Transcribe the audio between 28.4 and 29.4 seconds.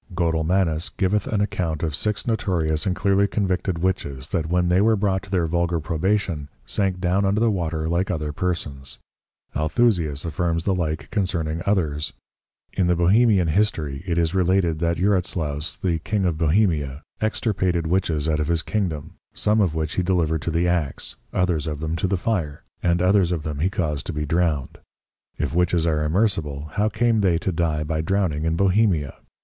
in Bohemia?